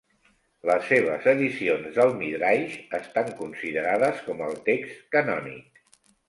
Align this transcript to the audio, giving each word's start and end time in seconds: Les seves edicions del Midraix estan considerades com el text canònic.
Les 0.67 0.85
seves 0.91 1.27
edicions 1.33 1.91
del 1.99 2.13
Midraix 2.21 2.73
estan 3.01 3.29
considerades 3.43 4.25
com 4.31 4.43
el 4.49 4.57
text 4.71 5.05
canònic. 5.19 5.85